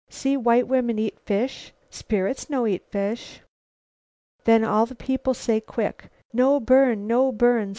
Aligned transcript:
See 0.09 0.35
white 0.35 0.67
woman 0.67 0.97
eat 0.97 1.19
fish. 1.19 1.73
Spirits 1.91 2.49
no 2.49 2.65
eat 2.65 2.87
fish.' 2.89 3.41
"Then 4.45 4.63
all 4.63 4.87
the 4.87 4.95
people 4.95 5.35
say 5.35 5.61
quick, 5.61 6.09
'No 6.33 6.59
burn! 6.59 7.05
No 7.05 7.31
burn!' 7.31 7.69